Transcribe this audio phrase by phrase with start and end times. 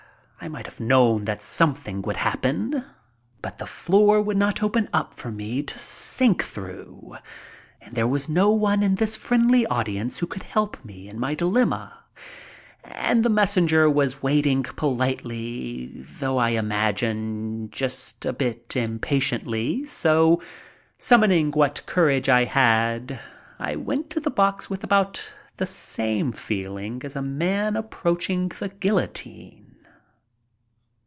[0.43, 2.71] I might have known that something would happen.
[2.71, 6.43] 136 MY TRIP ABROAD But the floor would not open up for me to sink
[6.43, 7.15] through
[7.79, 11.35] and there was no one in this friendly audience who could help me in my
[11.35, 11.95] dilemma,
[12.83, 20.41] and the messenger was waiting politely, though I imagined just a bit impatiently, so,
[20.97, 23.19] sum moning what courage I had,
[23.59, 28.69] I went to the box with about the same feeling as a man approaching the
[28.69, 29.59] guillotine.